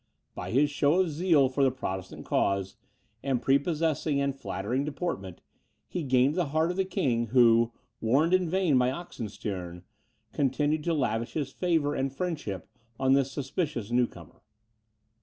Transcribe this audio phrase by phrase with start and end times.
[0.33, 2.75] By his show of zeal for the Protestant cause,
[3.21, 5.41] and prepossessing and flattering deportment,
[5.87, 9.83] he gained the heart of the king, who, warned in vain by Oxenstiern,
[10.33, 12.67] continued to lavish his favour and friendship
[12.99, 14.41] on this suspicious new comer.